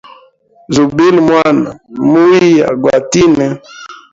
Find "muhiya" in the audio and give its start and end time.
2.11-2.67